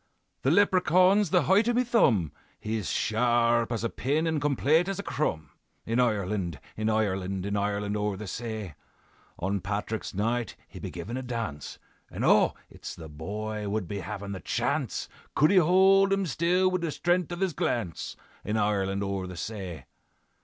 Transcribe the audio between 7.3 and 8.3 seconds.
In Ireland o'er the